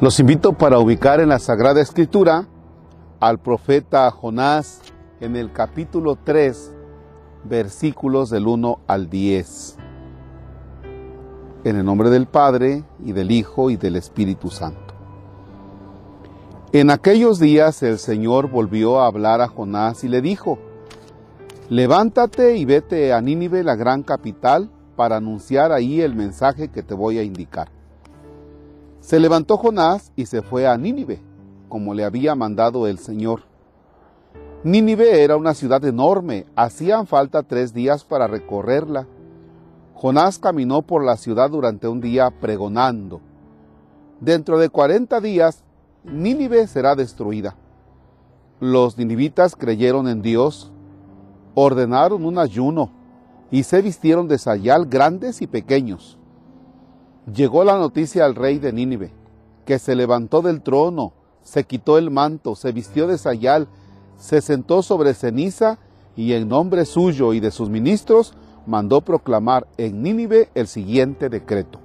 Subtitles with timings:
[0.00, 2.46] Los invito para ubicar en la Sagrada Escritura
[3.18, 4.80] al profeta Jonás
[5.20, 6.72] en el capítulo 3,
[7.42, 9.76] versículos del 1 al 10.
[11.64, 14.94] En el nombre del Padre, y del Hijo, y del Espíritu Santo.
[16.70, 20.60] En aquellos días el Señor volvió a hablar a Jonás y le dijo,
[21.70, 26.94] Levántate y vete a Nínive, la gran capital, para anunciar ahí el mensaje que te
[26.94, 27.77] voy a indicar.
[29.08, 31.18] Se levantó Jonás y se fue a Nínive,
[31.70, 33.44] como le había mandado el Señor.
[34.64, 39.06] Nínive era una ciudad enorme, hacían falta tres días para recorrerla.
[39.94, 43.22] Jonás caminó por la ciudad durante un día pregonando.
[44.20, 45.64] Dentro de cuarenta días,
[46.04, 47.56] Nínive será destruida.
[48.60, 50.70] Los ninivitas creyeron en Dios,
[51.54, 52.90] ordenaron un ayuno
[53.50, 56.18] y se vistieron de sayal grandes y pequeños
[57.34, 59.12] llegó la noticia al rey de Nínive,
[59.64, 61.12] que se levantó del trono,
[61.42, 63.68] se quitó el manto, se vistió de sayal,
[64.18, 65.78] se sentó sobre ceniza
[66.16, 68.34] y en nombre suyo y de sus ministros
[68.66, 71.78] mandó proclamar en Nínive el siguiente decreto.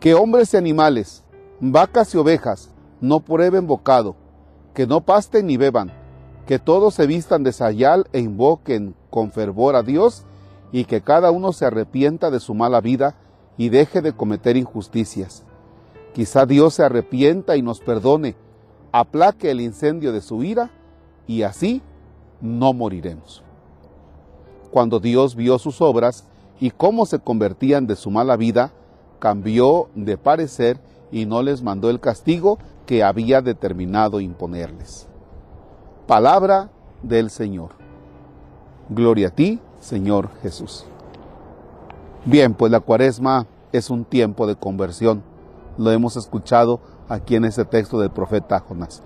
[0.00, 1.24] Que hombres y animales,
[1.60, 4.16] vacas y ovejas, no prueben bocado,
[4.74, 5.92] que no pasten ni beban,
[6.46, 10.24] que todos se vistan de sayal e invoquen con fervor a Dios,
[10.70, 13.16] y que cada uno se arrepienta de su mala vida,
[13.58, 15.42] y deje de cometer injusticias.
[16.14, 18.36] Quizá Dios se arrepienta y nos perdone,
[18.92, 20.70] aplaque el incendio de su ira
[21.26, 21.82] y así
[22.40, 23.42] no moriremos.
[24.70, 26.24] Cuando Dios vio sus obras
[26.60, 28.72] y cómo se convertían de su mala vida,
[29.18, 35.08] cambió de parecer y no les mandó el castigo que había determinado imponerles.
[36.06, 36.70] Palabra
[37.02, 37.70] del Señor.
[38.88, 40.86] Gloria a ti, Señor Jesús.
[42.24, 45.22] Bien, pues la cuaresma es un tiempo de conversión.
[45.76, 49.02] Lo hemos escuchado aquí en ese texto del profeta Jonás.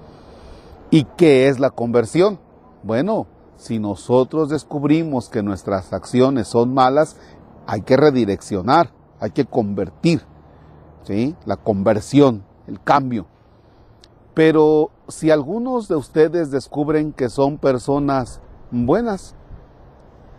[0.90, 2.38] ¿Y qué es la conversión?
[2.82, 3.26] Bueno,
[3.56, 7.16] si nosotros descubrimos que nuestras acciones son malas,
[7.66, 10.22] hay que redireccionar, hay que convertir.
[11.04, 11.36] ¿sí?
[11.44, 13.26] La conversión, el cambio.
[14.34, 19.34] Pero si algunos de ustedes descubren que son personas buenas,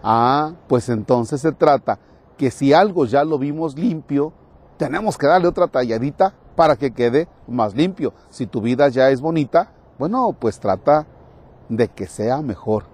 [0.01, 1.99] ah, pues entonces se trata
[2.37, 4.33] que si algo ya lo vimos limpio,
[4.77, 8.13] tenemos que darle otra talladita para que quede más limpio.
[8.29, 11.07] Si tu vida ya es bonita, bueno, pues trata
[11.69, 12.85] de que sea mejor,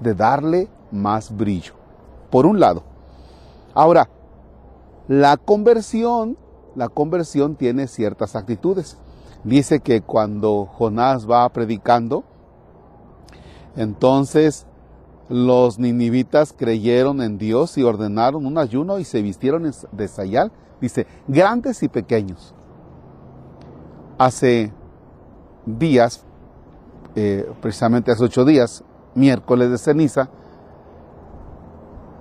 [0.00, 1.74] de darle más brillo.
[2.30, 2.82] Por un lado.
[3.74, 4.08] Ahora,
[5.08, 6.36] la conversión,
[6.74, 8.98] la conversión tiene ciertas actitudes.
[9.44, 12.24] Dice que cuando Jonás va predicando,
[13.76, 14.66] entonces
[15.28, 21.06] los ninivitas creyeron en Dios y ordenaron un ayuno y se vistieron de sayal, dice,
[21.26, 22.54] grandes y pequeños.
[24.18, 24.72] Hace
[25.66, 26.24] días,
[27.14, 30.28] eh, precisamente hace ocho días, miércoles de ceniza,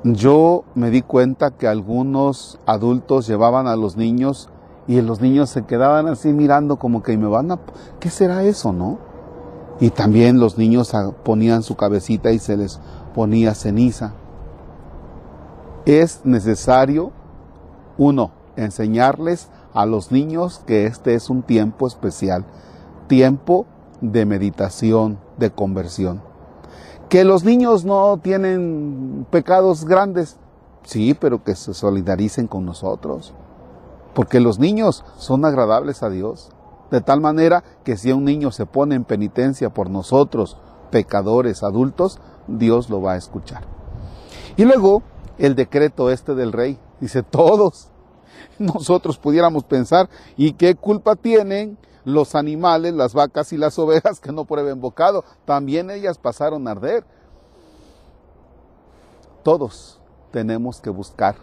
[0.04, 4.50] yo me di cuenta que algunos adultos llevaban a los niños
[4.88, 7.60] y los niños se quedaban así mirando como que me van a...
[8.00, 9.13] ¿Qué será eso, no?
[9.80, 10.92] Y también los niños
[11.24, 12.80] ponían su cabecita y se les
[13.14, 14.14] ponía ceniza.
[15.86, 17.12] Es necesario,
[17.98, 22.46] uno, enseñarles a los niños que este es un tiempo especial,
[23.08, 23.66] tiempo
[24.02, 26.22] de meditación, de conversión.
[27.10, 30.38] Que los niños no tienen pecados grandes,
[30.84, 33.34] sí, pero que se solidaricen con nosotros,
[34.14, 36.50] porque los niños son agradables a Dios.
[36.92, 40.58] De tal manera que si un niño se pone en penitencia por nosotros,
[40.92, 43.64] pecadores adultos, Dios lo va a escuchar.
[44.58, 45.02] Y luego
[45.38, 47.90] el decreto este del rey, dice, todos
[48.60, 54.32] nosotros pudiéramos pensar, ¿y qué culpa tienen los animales, las vacas y las ovejas que
[54.32, 55.24] no prueben bocado?
[55.46, 57.06] También ellas pasaron a arder.
[59.44, 60.00] Todos
[60.32, 61.36] tenemos que buscar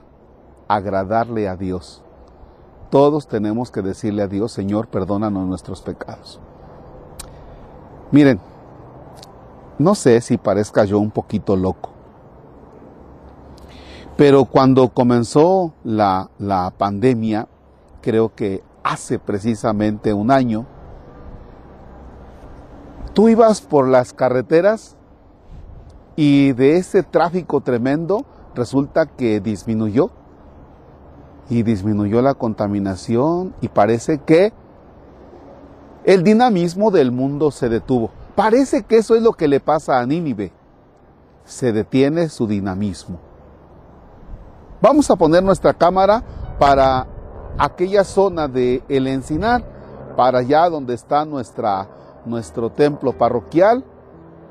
[0.69, 2.03] agradarle a Dios
[2.91, 6.41] todos tenemos que decirle a Dios, Señor, perdónanos nuestros pecados.
[8.11, 8.41] Miren,
[9.79, 11.91] no sé si parezca yo un poquito loco,
[14.17, 17.49] pero cuando comenzó la, la pandemia,
[18.03, 20.67] creo que hace precisamente un año,
[23.15, 24.97] tú ibas por las carreteras
[26.17, 30.11] y de ese tráfico tremendo resulta que disminuyó
[31.51, 34.53] y disminuyó la contaminación y parece que
[36.05, 38.11] el dinamismo del mundo se detuvo.
[38.35, 40.53] Parece que eso es lo que le pasa a Nínive.
[41.45, 43.19] Se detiene su dinamismo.
[44.81, 46.23] Vamos a poner nuestra cámara
[46.59, 47.07] para
[47.59, 49.63] aquella zona de El Encinar
[50.17, 51.89] para allá donde está nuestra,
[52.25, 53.85] nuestro templo parroquial,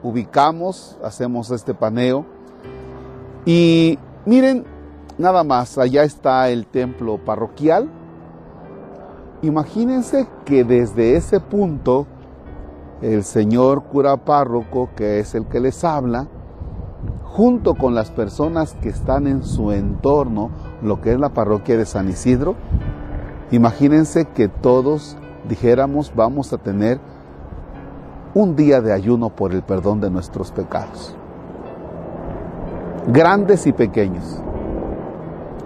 [0.04, 2.26] ubicamos, hacemos este paneo
[3.46, 4.66] y miren,
[5.20, 7.90] nada más, allá está el templo parroquial.
[9.42, 12.08] Imagínense que desde ese punto
[13.02, 16.28] el señor cura párroco, que es el que les habla,
[17.24, 20.50] junto con las personas que están en su entorno,
[20.82, 22.56] lo que es la parroquia de San Isidro,
[23.52, 25.18] imagínense que todos
[25.48, 27.00] dijéramos vamos a tener
[28.34, 31.16] un día de ayuno por el perdón de nuestros pecados,
[33.08, 34.44] grandes y pequeños.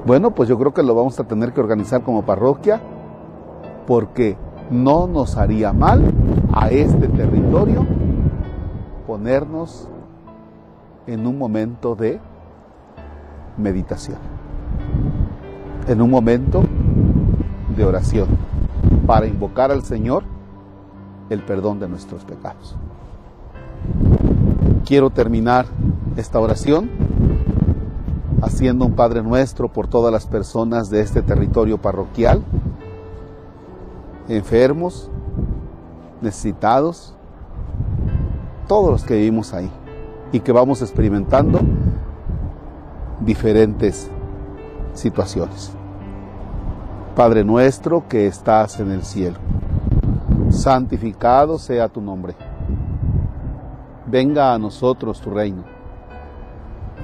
[0.06, 2.82] Bueno, pues yo creo que lo vamos a tener que organizar como parroquia
[3.88, 4.36] porque
[4.70, 6.04] no nos haría mal
[6.52, 7.86] a este territorio
[9.08, 9.88] ponernos
[11.08, 12.20] en un momento de
[13.58, 14.18] meditación,
[15.88, 16.64] en un momento
[17.76, 18.28] de oración,
[19.08, 20.24] para invocar al Señor
[21.30, 22.76] el perdón de nuestros pecados.
[24.86, 25.66] Quiero terminar
[26.18, 26.90] esta oración
[28.44, 32.44] haciendo un Padre Nuestro por todas las personas de este territorio parroquial,
[34.28, 35.10] enfermos,
[36.22, 37.16] necesitados,
[38.68, 39.72] todos los que vivimos ahí
[40.34, 41.62] y que vamos experimentando
[43.22, 44.10] diferentes
[44.94, 45.72] situaciones.
[47.16, 49.38] Padre nuestro que estás en el cielo,
[50.50, 52.36] santificado sea tu nombre.
[54.06, 55.73] Venga a nosotros tu reino.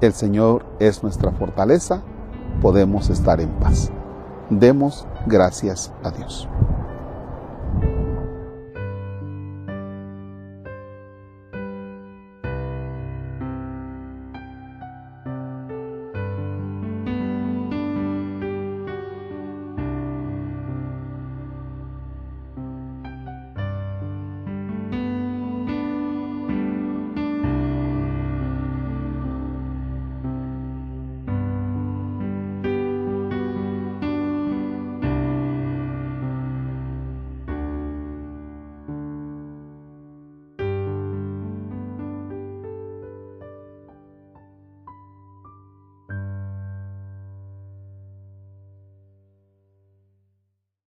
[0.00, 2.02] El Señor es nuestra fortaleza,
[2.62, 3.90] podemos estar en paz.
[4.48, 6.48] Demos gracias a Dios.